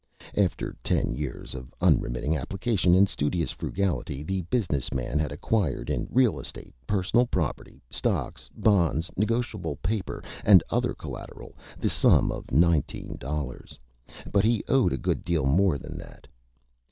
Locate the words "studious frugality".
3.07-4.23